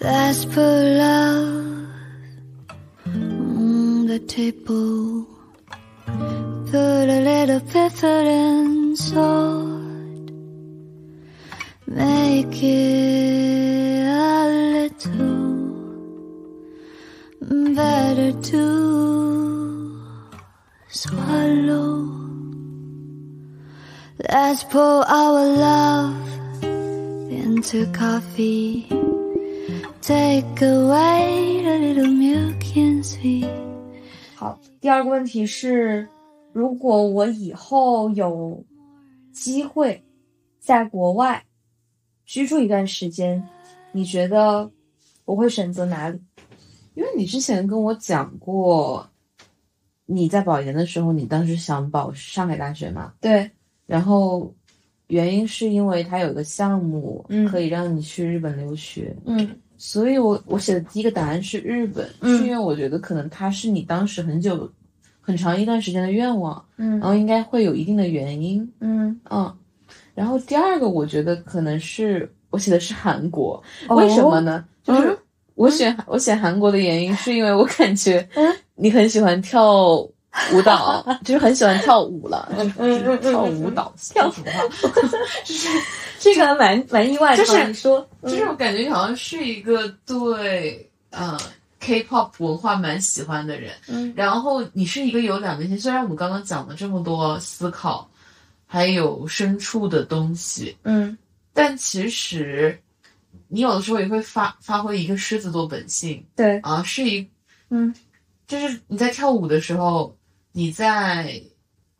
[0.00, 1.88] Let's put love
[3.04, 5.26] on the table.
[6.06, 10.30] Put a little pepper and salt.
[11.88, 15.38] Make it a little
[17.74, 18.64] better to
[20.90, 22.06] swallow.
[24.30, 28.97] Let's pour our love into coffee.
[30.08, 33.46] Take away the little milk and sweet.
[34.34, 36.08] 好，第二个问题是，
[36.54, 38.64] 如果我以后有
[39.34, 40.02] 机会
[40.58, 41.44] 在国外
[42.24, 43.46] 居住一段时间，
[43.92, 44.70] 你觉得
[45.26, 46.18] 我会选择哪里？
[46.94, 49.06] 因为你之前跟我讲过，
[50.06, 53.12] 你在保研的时候，你当时想保上海大学嘛？
[53.20, 53.50] 对，
[53.84, 54.54] 然后
[55.08, 59.46] 原因是因为它有个项目嗯可以让你去日本留学，嗯
[59.78, 62.36] 所以我我写的第一个答案是日本，嗯。
[62.36, 64.68] 是因为我觉得可能它是你当时很久
[65.20, 66.98] 很长一段时间的愿望，嗯。
[66.98, 69.56] 然后应该会有一定的原因，嗯，嗯。
[70.14, 73.96] 然后第二个，我觉得可能是我写的是韩国，哦。
[73.96, 74.64] 为什么呢？
[74.82, 75.18] 就是嗯。
[75.54, 78.54] 我选我选韩国的原因，是因为我感觉嗯。
[78.74, 80.06] 你很喜欢跳
[80.52, 84.62] 舞蹈，就是很喜欢跳舞了，嗯嗯嗯跳舞蹈，跳什么话？
[85.44, 85.68] 就是
[86.20, 87.44] 这个还蛮蛮意外的。
[87.44, 91.38] 就是你说，就是我感觉你好像是一个对嗯
[91.80, 98.08] K-pop 文化蛮喜欢的人，嗯然后你是一个有两面性，虽然我们刚刚讲了这么多思考，
[98.66, 101.16] 还有深处的东西，嗯
[101.54, 102.78] 但其实
[103.48, 107.26] 你有的时候也会发发挥一个狮子座本性对，啊，是一
[107.70, 107.94] 嗯
[108.46, 110.14] 就是你在跳舞的时候，
[110.52, 111.40] 你在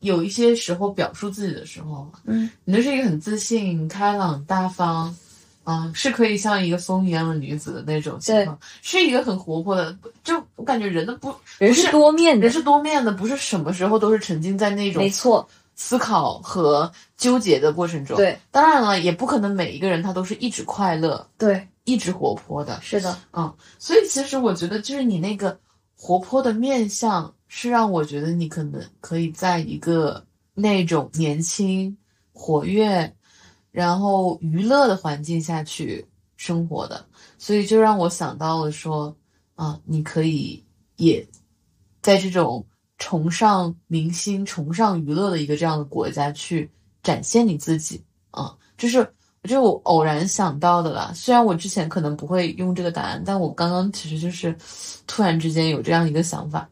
[0.00, 5.14] 有一些时候表述自己的时候，嗯你就是一个很自信、开朗、大方，
[5.64, 9.96] 嗯，是可以像一个风一样的女子的那种情况，是一个很活泼的。
[10.24, 22.80] 就我感觉人的不人是多面的人，是多面的，不是什么时候都是沉浸在那种没错，思考和纠结的过程中。，对当然了，也不可能每一个人他都是一直快乐、对，一直活泼的。
[22.80, 25.58] 是的，嗯，所以其实我觉得，就是你那个
[25.96, 31.96] 活泼的面相，是让我觉得你可能可以在一个那种年轻、
[32.32, 33.12] 活跃，
[33.70, 37.04] 然后娱乐的环境下去生活的，
[37.38, 39.16] 所以就让我想到了说，
[39.54, 40.62] 啊，你可以
[40.96, 41.26] 也
[42.00, 42.64] 在这种
[42.98, 46.70] 崇尚明星、崇尚娱乐的一个这样的国家去
[47.02, 49.14] 展现你自己啊，就是
[49.48, 51.10] 这是我偶然想到的啦。
[51.14, 54.54] 虽然我之前可能不会用这个答案，但我刚刚其实就是
[55.06, 56.68] 突然之间有这样一个想法。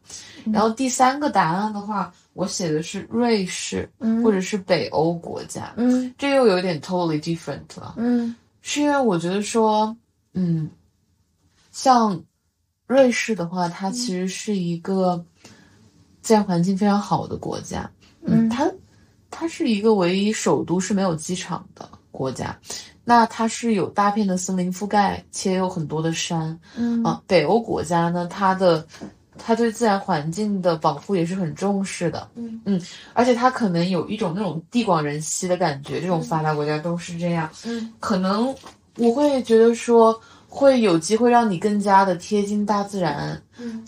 [0.53, 7.95] 然后第三个答案的话，我写的是瑞士嗯或者是北欧国家，嗯这又有点 totally different 了。
[7.97, 9.97] 嗯是因为我觉得说，
[10.33, 10.69] 嗯，
[11.71, 12.21] 像
[12.85, 15.25] 瑞士的话，它其实是一个
[16.21, 17.89] 自然环境非常好的国家。
[18.21, 18.71] 嗯它
[19.29, 22.57] 它是一个唯一首都是没有机场的国家。
[23.05, 27.21] 那它是有大片的森林覆盖，且有很多的山嗯啊。
[27.27, 28.85] 北欧国家呢，它的
[29.37, 32.27] 它对自然环境的保护也是很重视的。
[32.35, 32.81] 嗯嗯，
[33.13, 37.49] 而且它可能有一种那种地广人稀的感觉，这种发达国家都是这样。
[37.65, 38.53] 嗯可能
[38.97, 43.87] 我会觉得说，会有机会让你更加的贴近大自然，嗯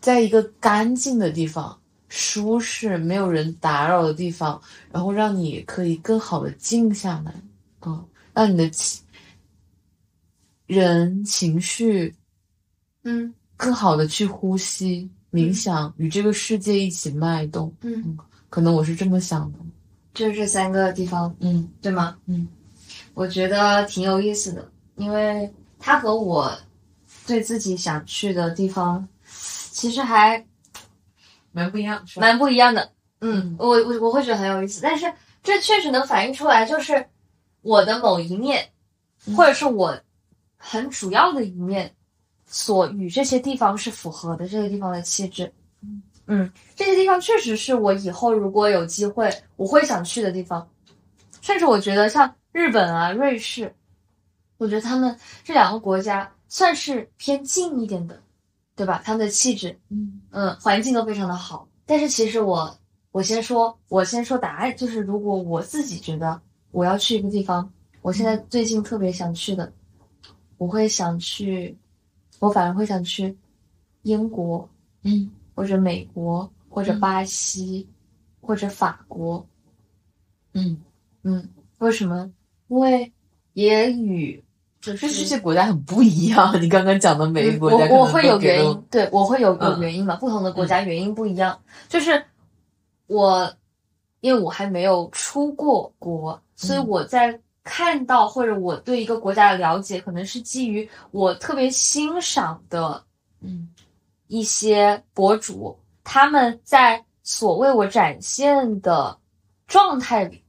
[0.00, 1.76] 在一个干净的地方、
[2.08, 4.60] 舒适、没有人打扰的地方，
[4.92, 7.34] 然后让你可以更好的静下来，
[7.80, 9.02] 嗯，让你的情
[10.66, 12.14] 人情绪
[13.04, 17.72] 嗯更好的去呼吸、冥想，与这个世界一起脉动。
[17.80, 18.16] 嗯，
[18.50, 19.58] 可能我是这么想的，
[20.14, 22.16] 就是这三个地方，嗯对吗？
[22.26, 22.46] 嗯，
[23.14, 26.56] 我觉得挺有意思的，因为它和我
[27.26, 29.06] 对自己想去的地方，
[29.70, 30.44] 其实还
[31.56, 32.26] 蛮不一样，是吧？
[32.26, 32.92] 蛮不一样的。
[33.22, 35.10] 嗯我我我会觉得很有意思，但是
[35.42, 37.02] 这确实能反映出来，就是
[37.62, 38.68] 我的某一面，
[39.26, 39.98] 嗯或者是我
[40.58, 41.90] 很主要的一面，
[42.44, 45.50] 所与这些地方是符合的，这些地方的气质。
[46.26, 50.68] 嗯，这些地方确实是我以后如果有机会我会想去的地方，
[51.40, 53.74] 甚至我觉得像日本啊、瑞士，
[54.58, 58.20] 我觉得他们这两个国家算是偏近一点的，
[58.76, 59.00] 对吧？
[59.04, 61.66] 他们的气质，嗯嗯，环境都非常的好。
[61.86, 62.78] 但是其实我，
[63.10, 66.40] 我先说，我先说答案，就是如果我自己觉得
[66.72, 69.72] 我要去一个地方，我现在最近特别想去的，
[70.58, 71.76] 我会想去，
[72.38, 73.36] 我反而会想去
[74.02, 74.68] 英国
[75.02, 77.88] 嗯或者美国或者嗯巴西、
[78.40, 79.48] 或者法国，
[80.52, 80.76] 嗯
[81.22, 82.30] 嗯，为什么？
[82.68, 83.12] 因为
[83.54, 84.44] 也与
[84.94, 86.60] 就是这些国家很不一样。
[86.60, 88.84] 你刚刚讲的每个国家，我我会有原因。
[88.90, 90.16] 对我会有有嗯原因嘛？
[90.16, 92.24] 不同的国家原因不一样，就是
[93.06, 93.52] 我
[94.20, 103.02] 因为我还没有出过国，所以嗯我在看到或者我对一个国家的了解，可能是基于我特别欣赏的
[103.40, 103.68] 嗯
[104.28, 109.18] 一些博主，他们在所为我展现的
[109.66, 110.42] 状态里，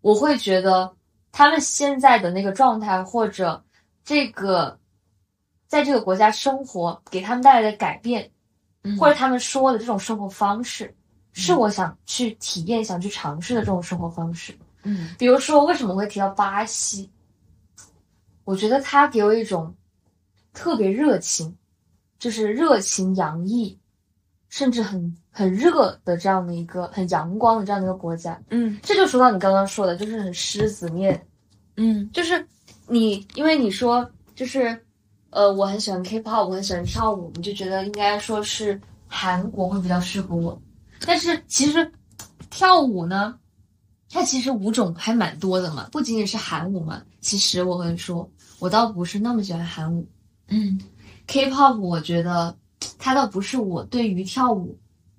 [0.00, 0.92] 我会觉得
[1.32, 3.64] 他们现在的那个状态，或者
[4.04, 4.78] 这个
[5.66, 8.30] 在这个国家生活给他们带来的改变，
[8.84, 10.94] 嗯或者他们说的这种生活方式，
[11.32, 14.56] 是我想去体验、想去尝试的这种生活方式。
[14.84, 17.10] 嗯比如说，为什么会提到巴西？
[18.44, 19.74] 我觉得他给我一种
[20.52, 21.56] 特别热情，
[22.18, 23.78] 就是热情洋溢，
[24.52, 28.38] 甚至很很热的这样的一个很阳光的这样的一个国家。
[28.50, 31.26] 嗯这就说到你刚刚说的，就是很狮子面，
[31.78, 32.46] 嗯就是
[32.86, 34.78] 你，因为你说就是，
[35.30, 38.78] 呃，我很喜欢 K-pop，我很喜欢跳舞，你就觉得应该说是
[39.08, 40.60] 韩国会比较适合我。
[41.06, 41.90] 但是其实
[42.50, 43.34] 跳舞呢，
[44.10, 47.02] 它其实舞种还蛮多的嘛，不仅仅是韩舞嘛。
[47.22, 50.06] 其实我会说，我倒不是那么喜欢韩舞
[50.48, 50.78] 嗯
[51.26, 52.54] ，K-pop，我觉得
[53.04, 54.78] 它倒不是我对于跳舞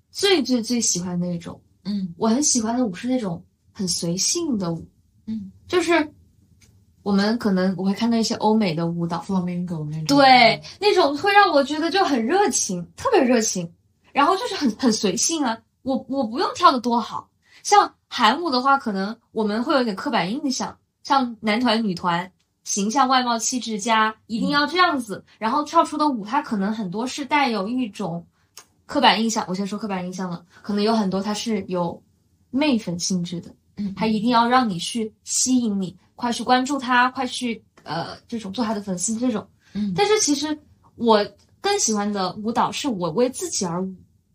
[0.09, 1.62] 最最最喜欢的那种。
[1.83, 3.44] 嗯我很喜欢的舞是那种
[3.74, 4.88] 很随性的舞，
[5.27, 5.91] 嗯就是
[7.01, 10.18] 我们可能我会看到一些欧美的舞蹈，，flamingo 那种。
[10.18, 13.69] 对，那种会让我觉得就很热情，特别热情，
[14.13, 15.59] 然后就是很很随性啊。
[15.81, 17.30] 我我不用跳的多好，
[17.63, 22.31] 像韩舞的话，可能我们会有点刻板印象，像男团、女团，
[22.63, 28.25] 形象、外貌、气质佳，一定要这样子，然后跳出的舞，它可能很多是带有一种
[28.86, 29.45] 刻板印象。
[29.48, 32.01] 我先说刻板印象了，可能有很多它是有
[32.50, 33.54] 媚粉性质的。
[33.75, 39.48] 嗯，他一定要让你去吸引你，快去关注他，快去呃这种做他的粉丝这种。
[39.74, 40.56] 嗯但是其实
[40.95, 41.25] 我
[41.59, 43.92] 更喜欢的舞蹈是我为自己而舞，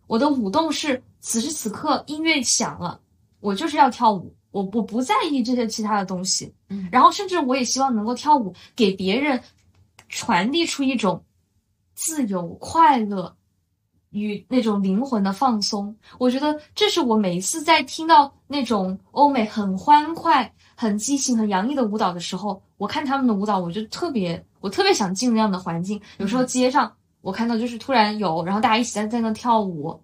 [0.08, 3.00] 我的舞动是此时此刻音乐响了，
[3.38, 6.52] 我就是要跳舞，我我不在意这些其他的东西。
[6.68, 9.40] 嗯然后甚至我也希望能够跳舞给别人
[10.08, 11.22] 传递出一种
[11.94, 13.34] 自由、快乐
[14.10, 15.94] 与那种灵魂的放松。
[16.18, 26.00] 我觉得这是我每一次在听到那种欧美很欢快、很激情、很洋溢的舞蹈的时候，我看他们的舞蹈，我就特别，我特别想进入那样的环境。
[26.18, 30.00] 有时候街上我看到就是突然有，然后大家一起在在那跳舞，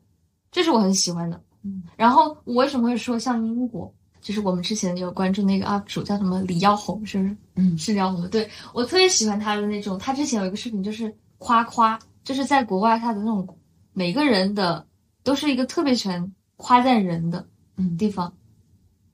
[0.50, 1.40] 这是我很喜欢的。
[1.62, 3.92] 嗯，然后我为什么会说像英国？
[4.24, 7.36] 就是我们之前有关注那个 UP 主叫什么李耀红，是不是？
[7.56, 7.76] 嗯。
[7.76, 8.28] 是李耀红的。
[8.30, 13.46] 对我特别喜欢他的那种，他之前有一个视频就是夸夸，就是在国外他的那种
[13.92, 14.84] 每个人的
[15.22, 17.96] 都是一个特别喜欢夸赞人的嗯。
[17.98, 18.32] 地方，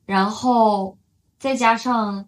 [0.07, 0.97] 然后
[1.41, 2.25] 再加上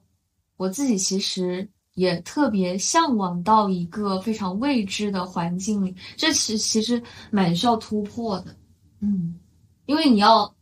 [0.56, 7.00] 我自己其实也特别向往到一个非常未知的环境里，这其其实
[7.30, 8.56] 蛮需要突破的，
[8.98, 9.38] 嗯，
[9.86, 10.52] 因为你要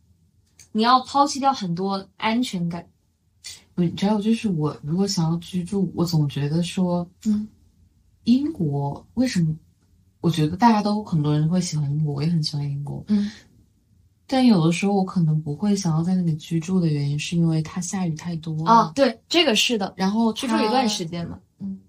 [0.71, 2.87] 你要抛弃掉很多安全感。
[3.75, 7.47] 你知道，就是我如果想要居住，我总觉得说，嗯，
[8.25, 9.55] 英国为什么？
[10.19, 13.03] 我觉得大家都很多人会喜欢英国，我也很喜欢英国。
[13.07, 13.31] 嗯，
[14.27, 21.39] 但有的时候我可能不会想要在那里居住的原因，是因为它下雨太多了啊，，对，这个是的，然后居住一段时间嘛。
[21.59, 21.79] 嗯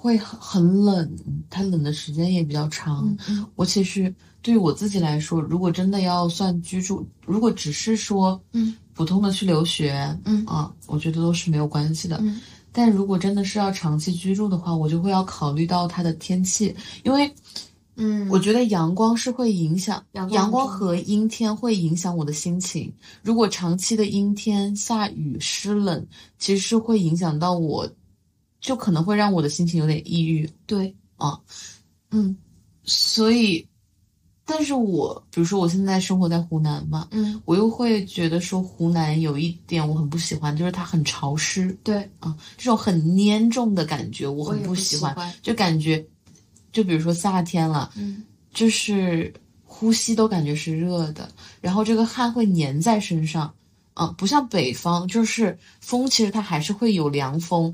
[0.00, 1.16] 会很很冷，
[1.50, 3.14] 它冷的时间也比较长。
[3.54, 12.16] 我其实对于我自己来说，如果真的要算居住，如果只是说嗯普通的去留学，嗯啊，我觉得都是没有关系的。
[12.22, 12.40] 嗯
[12.72, 17.30] 但如果真的是要长期居住的话，我就会要考虑到它的天气，因为
[17.96, 22.90] 嗯，我觉得阳光是会影响阳光阳光和阴天会影响我的心情。
[23.22, 26.06] 如果长期的阴天、下雨、湿冷，
[26.38, 27.86] 其实是会影响到我，
[28.60, 30.48] 就可能会让我的心情有点抑郁。
[30.66, 31.38] 对啊，
[32.10, 32.36] 嗯
[32.84, 33.66] 所以，
[34.44, 45.32] 但是我比如说我现在生活在湖南嘛，嗯，我又会觉得说湖南有一点我很不喜欢，就是它很潮湿对，啊，这种很黏重的感觉我很不喜欢，欢。
[45.40, 46.04] 就感觉，
[46.72, 49.32] 就比如说夏天了，嗯就是
[49.64, 53.54] 呼吸都感觉是热的，然后这个汗会粘在身上，
[53.94, 57.72] 啊，不像北方，就是风其实它还是会有凉风，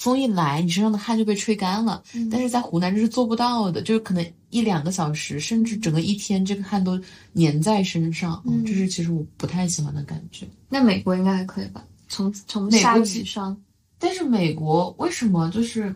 [0.00, 2.02] 风一来，你身上的汗就被吹干了。
[2.14, 6.98] 嗯但是在湖南这是做不到的，就是可能一两个小时，甚至整个一天，这个汗都
[7.34, 10.46] 粘在身上，嗯这是其实我不太喜欢的感觉。
[10.70, 11.84] 那美国应该还可以吧？
[12.08, 13.54] 从从美国下其雨上，
[13.98, 15.94] 但是美国为什么就是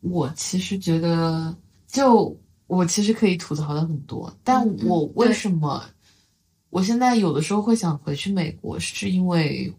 [0.00, 1.54] 我其实觉得，
[1.86, 2.34] 就
[2.66, 5.84] 我其实可以吐槽的很多，但我为什么
[6.70, 9.70] 我现在有的时候会想回去美国，是因为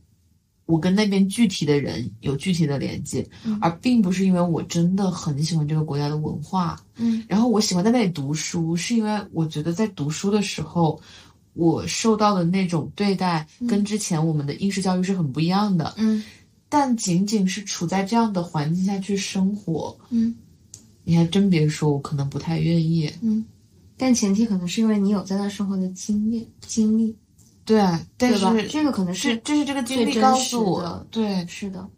[0.66, 6.80] 我跟那边具体的人有具体的连接，嗯而并不是因为我真的很喜欢这个国家的文化。
[6.98, 11.00] 嗯然后我喜欢在那里读书，是因为我觉得在读书的时候，
[11.54, 15.94] 我受到的那种对待跟之前我们的应试教育是很不一样的。
[15.98, 16.24] 嗯
[16.68, 20.36] 但仅仅是处在这样的环境下去生活，嗯
[21.04, 23.10] 你还真别说，我可能不太愿意。
[23.22, 23.46] 嗯，
[23.96, 27.16] 但前提可能是因为你有在那生活的经验经历，
[27.66, 27.78] 对，
[28.16, 28.38] 但对？
[28.62, 31.90] 是这个可能是是这是这个经历告诉我的，对是的，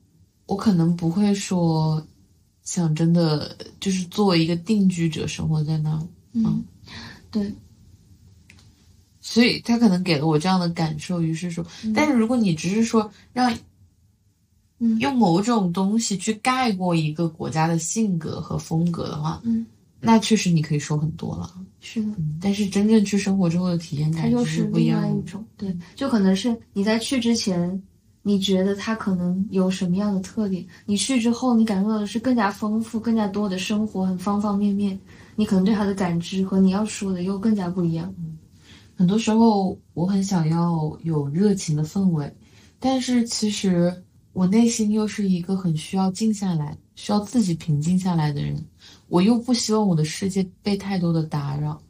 [0.46, 2.02] 我可能不会说
[2.64, 6.64] 想真的就是作为一个定居者生活在那儿，嗯，
[7.30, 7.54] 对，
[9.20, 11.22] 所以他可能给了我这样的感受。
[11.22, 13.54] 于是说，但是如果你只是说让
[14.80, 19.66] 嗯用某种东西去盖过一个国家的性格和风格的话，嗯，
[20.00, 21.54] 那确实你可以说很多了。
[21.80, 22.10] 是的。
[22.18, 25.08] 嗯，但是真正去生活之后的体验它感是又是另不一样的。
[25.08, 27.82] 外一种，对，就可能是你在去之前，
[28.24, 35.00] 你觉得它可能有什么样的特点，你去之后，你感受到的是更加丰富、更加多的生活，很方方面面，
[35.36, 38.14] 你可能对它的感知和你要说的又更加不一样。
[38.96, 42.32] 很多时候我很想要有热情的氛围，
[42.80, 48.64] 但是其实我内心又是一个很需要静下来、需要自己平静下来的人。
[49.08, 51.82] 我又不希望我的世界被太多的打扰。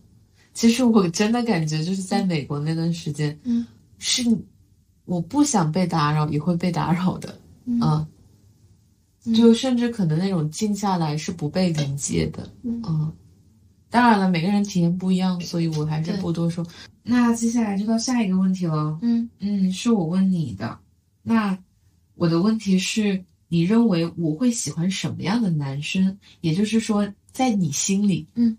[0.54, 3.66] 其实我真的感觉就是在美国那段时间，嗯，
[4.00, 4.24] 是
[5.06, 8.08] 我不想被打扰，也会被打扰的，嗯啊，
[9.36, 13.14] 就甚至可能那种静下来是不被理解的，嗯嗯。
[13.90, 16.66] 当然了，每个人体验不一样，所以我还是不多说。
[17.04, 19.00] 那接下来就到下一个问题了。
[19.02, 20.78] 嗯嗯，是我问你的。
[21.24, 21.58] 那
[22.16, 26.18] 我的问题是，你认为我会喜欢什么样的男生？
[26.42, 28.58] 也就是说，在你心里，嗯，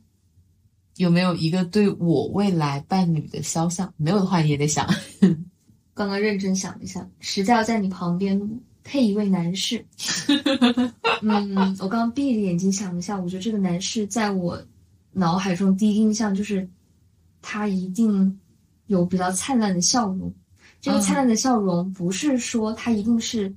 [0.96, 3.92] 有没有一个对我未来伴侣的肖像？
[3.96, 4.88] 没有的话，你也得想。
[5.94, 8.40] 刚刚认真想了一下，实在要在你旁边
[8.84, 9.84] 配一位男士。
[11.22, 14.62] 嗯，我刚刚闭着眼睛想了一下，我觉得这个男士在我
[15.12, 16.68] 脑海中第一印象就是，
[17.42, 18.38] 他一定
[18.86, 20.32] 有比较灿烂的笑容。
[20.80, 23.52] 这个嗯灿烂的笑容不是说他一定是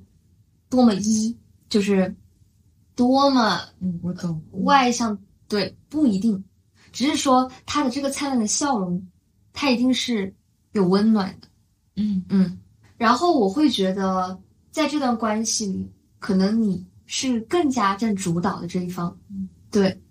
[0.71, 1.37] 多么一，
[1.69, 2.15] 就是
[2.95, 4.41] 多么嗯，我懂。
[4.63, 5.15] 外向，
[5.47, 6.43] 对，不一定，
[6.91, 9.05] 只是说他的这个灿烂的笑容，
[9.53, 10.33] 他一定是
[10.71, 11.47] 有温暖的。
[11.97, 12.57] 嗯嗯，
[12.97, 14.39] 然后我会觉得，
[14.71, 20.01] 在这段关系里，可能你是更加占主导的这一方，嗯，对。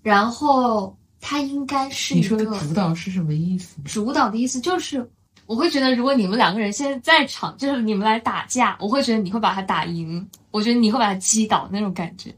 [0.00, 3.80] 然后他应该是一你说的个主导是什么意思？
[3.84, 5.08] 主导的意思就是，
[5.46, 12.30] 我会觉得，如果你们两个人现在在场，就是你们来打架，我会觉得你会把他打赢，我觉得你会把他击倒那种感觉，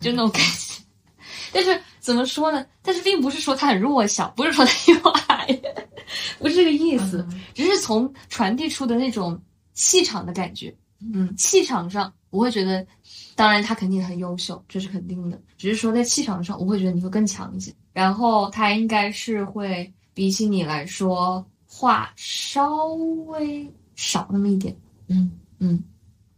[0.00, 0.82] 就那种感觉。
[1.52, 2.64] 但是怎么说呢？
[2.82, 5.60] 但是并不是说他很弱小，不是说他又矮，
[6.38, 9.40] 不是这个意思，只是从传递出的那种
[9.74, 10.74] 气场的感觉。
[11.00, 12.86] 嗯，气场上我会觉得，
[13.34, 15.40] 当然他肯定很优秀，这是肯定的。
[15.56, 17.72] 只是说在气场上，我会觉得你会更强一些。
[17.92, 21.44] 然后他应该是会比起你来说
[21.80, 22.84] 话稍
[23.28, 24.76] 微少那么一点。
[25.08, 25.82] 嗯嗯，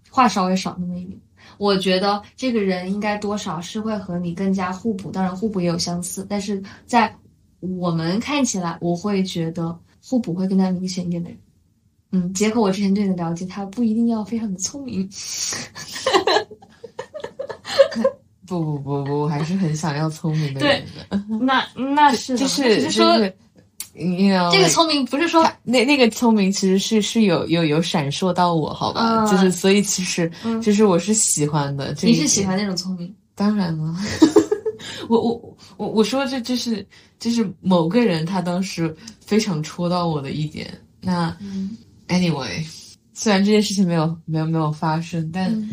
[0.08, 1.18] 话稍微少那么一点。
[1.58, 7.12] 我觉得这个人应该多少是会和你更加互补，当然互补也有相似，但是在
[7.58, 11.38] 我们看起来，我会觉得互补会更加明显一点的人。
[12.12, 15.10] 嗯，结合我之前对你的了解，他不一定要非常的聪明。
[18.46, 21.24] 不不不不，我还是很想要聪明的人的。
[21.40, 23.36] 那那是的就是说、就是，
[23.94, 29.24] 你 know, 这个聪明不是说那那个聪明其实是是有有有闪烁到我，好吧？
[29.24, 31.94] 嗯就是所以其实、嗯其实我是喜欢的。
[32.02, 33.14] 你是喜欢那种聪明。
[33.34, 33.94] 当然了，
[35.08, 36.86] 我我我我说这就是
[37.18, 38.94] 就是某个人他当时
[39.24, 40.72] 非常戳到我的一点。
[41.00, 41.76] 那嗯
[42.08, 42.64] anyway，
[43.12, 45.70] 虽然这件事情没有没有没有发生，但、嗯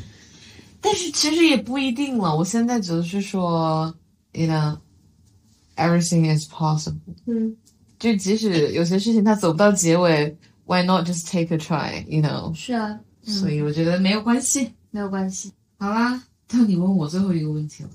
[0.81, 2.33] 但是其实也不一定了。
[2.35, 3.93] 我现在觉得是说
[4.31, 6.95] ，you know，everything is possible。
[7.27, 7.53] 嗯
[7.99, 14.71] 就即使有些事情它走不到结尾，why not just take a try？you know？、是啊，嗯所以我觉得没有关系。
[14.89, 15.51] 没有关系。
[15.77, 17.89] 好啦，到你问我最后一个问题了。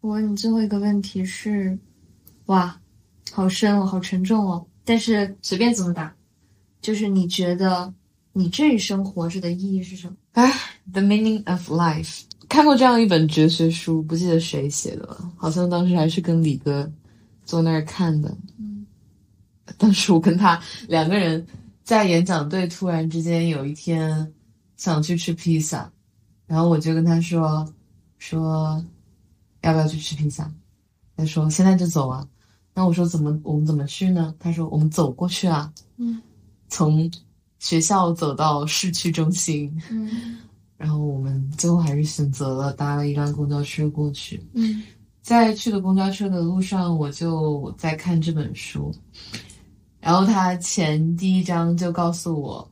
[0.00, 1.76] 我问你最后一个问题是，
[2.46, 2.78] 哇，
[3.32, 4.64] 好深哦，好沉重哦。
[4.84, 6.14] 但是随便怎么答，
[6.80, 7.92] 就是你觉得
[8.32, 10.14] 你这一生活着的意义是什么？
[10.32, 10.52] 哎
[10.92, 16.90] ，The Meaning of Life，看过这样一本哲学书，不记得谁写的了，好像当时还是跟李哥
[17.44, 18.32] 坐那儿看的。
[18.58, 18.77] 嗯，
[19.78, 21.46] 当时我跟他两个人
[21.84, 24.30] 在演讲队，突然之间有一天
[24.76, 25.90] 想去吃披萨，
[26.46, 27.66] 然后我就跟他说
[28.18, 28.84] 说
[29.62, 30.50] 要不要去吃披萨？
[31.16, 32.26] 他说现在就走啊。
[32.74, 34.34] 那我说怎么我们怎么去呢？
[34.38, 35.72] 他说我们走过去啊。
[35.96, 36.20] 嗯，
[36.68, 37.10] 从
[37.58, 40.38] 学校走到市区中心，嗯
[40.76, 44.40] 然后我们最后还是选择了搭了一辆公交车过去。
[44.54, 44.82] 嗯
[45.20, 48.94] 在去的公交车的路上，我就在看这本书，
[50.08, 52.66] 然后他前第一章就告诉我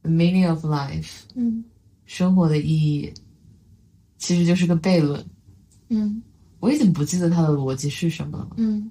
[0.00, 1.62] ，the meaning of life，嗯
[2.06, 3.12] 生活的意义，
[4.16, 5.22] 其实就是个悖论。
[5.90, 6.22] 嗯
[6.60, 8.48] 我已经不记得它的逻辑是什么了。
[8.56, 8.90] 嗯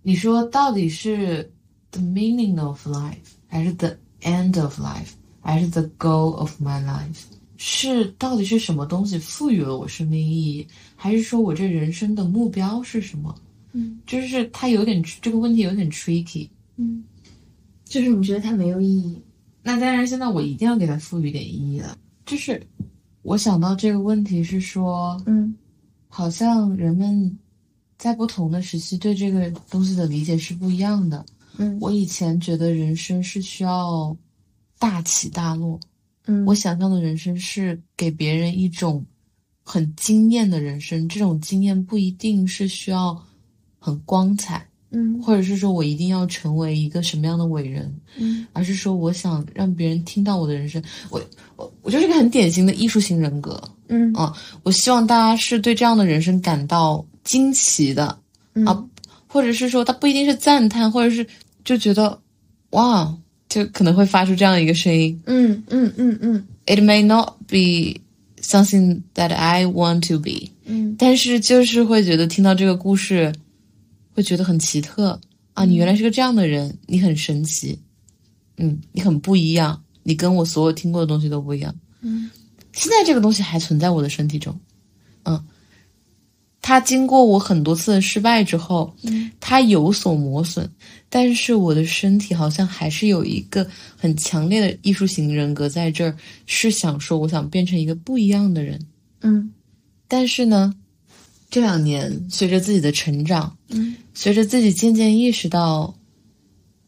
[0.00, 1.52] 你说到底是
[1.90, 5.10] the meaning of life，还是 the end of life，
[5.42, 7.24] 还是 the goal of my life？
[7.58, 13.34] 是到底是什么东西赋予了我生命意义，还是说我这人生的目标是什么？
[13.74, 16.48] 嗯就是它有点这个问题有点 tricky。
[16.76, 17.04] 嗯，
[17.94, 19.22] 就是你觉得它没有意义？
[19.62, 21.96] 那当然，现在我一定要给它赋予点意义了。
[22.26, 22.60] 就是
[23.22, 25.54] 我想到这个问题是说，嗯
[26.08, 27.38] 好像人们
[27.96, 31.24] 在不同的时期对这个东西的理解是不一样的。
[31.56, 34.16] 嗯我以前觉得人生是需要
[34.76, 35.78] 大起大落，
[36.26, 39.06] 嗯我想象的人生是给别人一种
[39.62, 43.24] 很惊艳的人生，这种惊艳不一定是需要
[43.78, 45.20] 很光彩，嗯。
[45.22, 48.46] 或者是说我一定要成为一个什么样的伟人，嗯。
[48.52, 50.82] 而是说我想让别人听到我的人生。
[51.10, 51.20] 我
[51.56, 54.12] 我我就是个很典型的艺术型人格，嗯。
[54.14, 54.32] 啊
[54.62, 58.18] 我希望大家是对这样的人生感到惊奇的，
[58.54, 58.64] 嗯。
[58.64, 58.84] 啊
[59.26, 61.26] 或者是说他不一定是赞叹，或者是
[61.64, 62.16] 就觉得
[62.70, 63.12] 哇，
[63.48, 65.20] 就可能会发出这样一个声音。
[65.26, 66.46] 嗯嗯嗯嗯。
[66.66, 68.00] It may not be
[68.40, 70.94] something that I want to be，嗯。
[70.96, 73.32] 但是就是会觉得听到这个故事，
[74.14, 75.20] 会觉得很奇特
[75.52, 75.64] 啊！
[75.64, 77.78] 你原来是个这样的人，你很神奇，
[78.56, 81.74] 嗯，你很不一样，你跟我所有听过的东西都不一样。
[82.00, 82.30] 嗯
[82.72, 84.58] 现在这个东西还存在我的身体中，
[85.22, 85.40] 嗯，
[86.60, 90.68] 它经过我很多次的失败之后，嗯它有所磨损，
[91.08, 93.64] 但是我的身体好像还是有一个
[93.96, 96.16] 很强烈的艺术型人格在这儿，
[96.46, 98.80] 是想说我想变成一个不一样的人。
[99.20, 99.52] 嗯
[100.08, 100.74] 但是呢，
[101.54, 105.94] 这两年随着自己的成长，嗯随着自己渐渐意识到，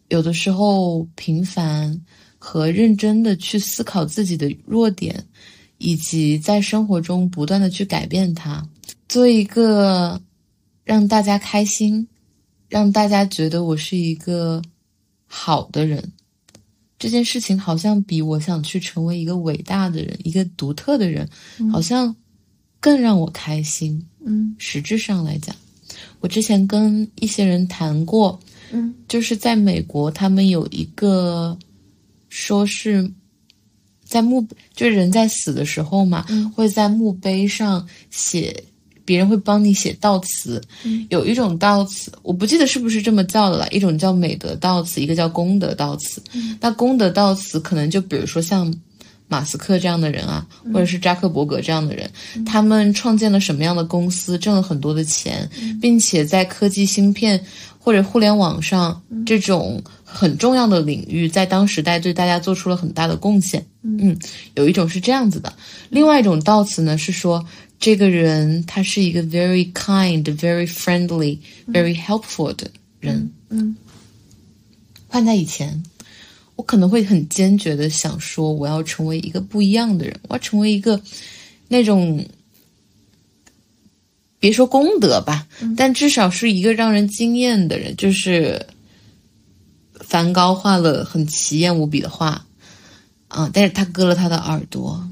[0.08, 2.04] 有的时候平凡
[2.36, 5.25] 和认真的去思考自己的弱点，
[5.78, 8.69] 以及在生活中不断的去改变它，
[9.08, 10.21] 做一个
[10.82, 12.08] 让大家开心，
[12.69, 14.60] 让大家觉得我是一个
[15.26, 16.12] 好的人。
[16.99, 21.28] 这件事情好像比我想去成为一个伟大的人、一个独特的人，
[21.71, 22.17] 好像
[22.80, 24.04] 更让我开心。
[24.26, 24.54] 嗯。
[24.58, 25.56] 实质上来讲，
[26.21, 28.39] 我之前跟一些人谈过，
[28.73, 28.95] 嗯。
[29.08, 31.56] 就是在美国，他们有一个
[32.28, 33.10] 说是
[34.04, 36.50] 在墓，就是人在死的时候嘛，嗯。
[36.50, 38.65] 会在墓碑上写，
[39.04, 40.60] 别人会帮你写悼词。
[40.84, 41.06] 嗯。
[41.08, 46.21] 有一种悼词，我不记得是不是这么叫的了，一种叫美德悼词，一个叫功德悼词。
[46.34, 46.58] 嗯。
[46.60, 48.73] 那功德悼词可能就比如说像
[49.28, 52.10] 马斯克这样的人啊，或者是扎克伯格这样的人，
[52.45, 55.49] 他们创建了什么样的公司，挣了很多的钱，
[55.80, 57.43] 并且在科技芯片
[57.78, 63.65] 或者互联网上这种很重要的领域，在当时代对大家做出了很大的贡献。
[63.82, 64.17] 嗯，
[64.54, 65.52] 有一种是这样子的，
[65.91, 67.45] 另外一种悼词呢是说。
[67.78, 73.30] 这个人他是一个 very kind, very friendly, very helpful 的人。
[73.50, 73.76] 嗯
[75.06, 75.82] 换在以前，
[76.56, 81.00] 我可能会很坚决的想说，我要成为一个不一样的人，我要成为一个
[81.69, 82.26] 那种，
[84.40, 87.95] 别说功德吧，但至少是一个让人惊艳的人。
[87.97, 88.66] 就是
[90.00, 92.47] 梵高画了很奇艳无比的画，
[93.28, 95.06] 啊，但是他割了他的耳朵，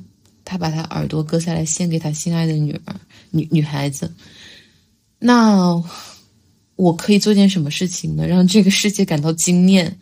[0.47, 2.97] 他把他耳朵割下来献给他心爱的女儿
[3.31, 4.11] 女女孩子。
[5.19, 5.83] 那
[6.77, 8.27] 我可以做件什么事情呢？
[8.27, 9.99] 让这个世界感到惊艳。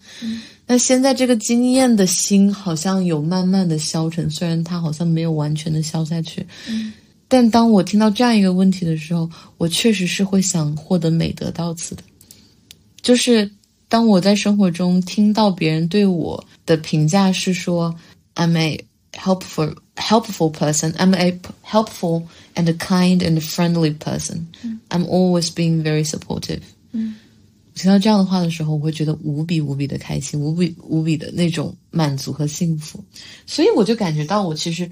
[0.67, 6.47] 那现在这个惊艳的心好像有慢慢的消沉，虽然它好像没有完全的消下去。
[7.29, 12.03] 但当我听到这样一个问题的时候，我确实是会想获得美德到此的。
[13.01, 13.51] 就是
[13.89, 17.95] 当我在生活中听到别人对我的评价是说
[18.35, 20.93] ，I'm a helpful helpful person.
[20.93, 24.47] I'm a helpful and kind and friendly person.
[24.91, 26.61] I'm always being very supportive.
[27.75, 33.03] 听到这样的话的时候，我会觉得无比无比的开心，无比无比的那种满足和幸福。
[33.47, 34.91] 所以我就感觉到，我其实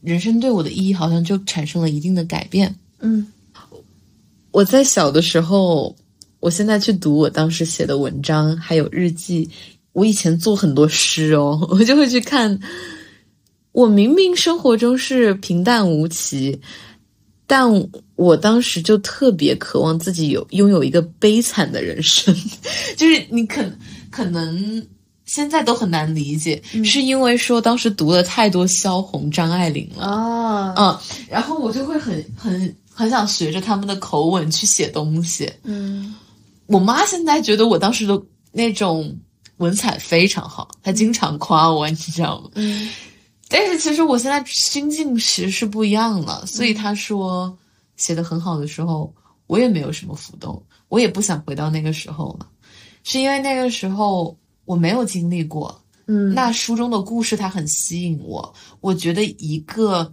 [0.00, 2.74] 人生对我的意义好像就产生了一定的改变。
[3.00, 3.26] 嗯
[4.50, 5.94] 我在小的时候，
[6.40, 9.48] 我现在去读我当时写的文章，还有日记。
[9.92, 12.58] 我以前做很多诗哦， 我就会去看。
[13.72, 16.60] 我明明生活中是平淡无奇，
[17.50, 17.68] 但
[18.14, 22.32] 我当时就特别渴望自己有拥有一个悲惨的人生，
[22.96, 23.60] 就是你可
[24.08, 24.86] 可能
[25.24, 26.84] 现在都很难理解，嗯。
[26.84, 35.50] 是因为说当时读了太多萧红、张爱玲了，啊，嗯，然后我就会很很很想学着他们的口吻去写东西。
[35.64, 36.14] 嗯。
[36.66, 39.12] 我妈现在觉得我当时的那种
[39.56, 42.50] 文采非常好，她经常夸我，你知道吗？
[42.54, 42.88] 嗯
[43.50, 47.58] 但是其实我现在心境其实是不一样了，所以他说
[47.96, 49.12] 写的很好的时候，
[49.48, 52.46] 我也没有什么浮动，我也不想回到那个时候了，
[53.02, 60.10] 是因为那个时候我没有经历过，嗯，那书中的故事它很吸引我，我觉得一个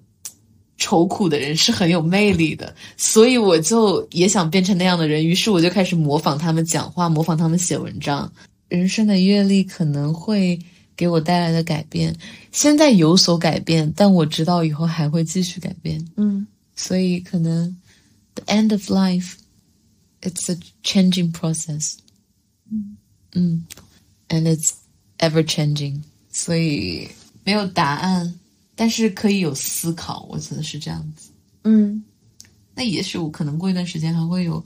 [0.78, 8.32] 愁苦的人是很有魅力的，所以我就也想变成那样的人，于是我就开始模仿他们讲话，模仿他们写文章。
[8.68, 10.60] 人生的阅历可能会
[10.98, 12.14] 给我带来的改变，
[12.52, 16.46] 现在有所改变，但我知道以后还会继续改变，嗯。
[16.76, 17.76] 所以可能
[18.36, 19.34] the end of life
[20.22, 21.94] it's a changing process，
[22.70, 22.98] 嗯。
[23.34, 23.66] 嗯
[24.30, 24.72] ，and it's
[25.20, 27.08] ever changing，所以
[27.44, 28.40] 没有答案，
[28.76, 31.30] 但是可以有思考，我觉得是这样子。
[31.64, 32.04] 嗯。
[32.74, 34.64] 那也许我可能过一段时间还会有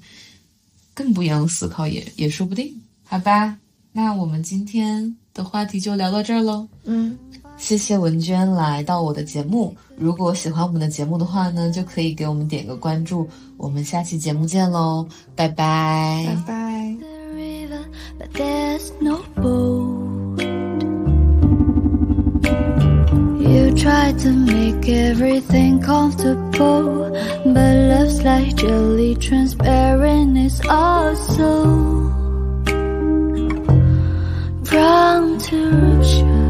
[0.94, 2.74] 更不一样的思考，也也说不定。
[3.04, 3.58] 好吧，
[3.93, 6.65] 那我们今天的话题就聊到这儿喽。
[6.86, 7.17] 嗯，
[7.58, 9.75] 谢谢文娟来到我的节目。
[9.97, 13.27] 如果喜欢我们的节目的话呢，就可以给我们点个关注。
[13.58, 16.95] 我们下期节目见喽，拜拜拜拜。
[34.82, 36.40] strong to reach.